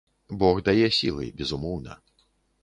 Бог 0.43 0.61
дае 0.69 0.87
сілы, 0.99 1.29
безумоўна. 1.43 1.99